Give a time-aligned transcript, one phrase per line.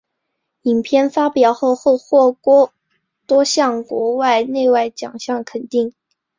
[0.63, 2.35] 影片发表后获
[3.27, 5.93] 多项国内外奖项肯定。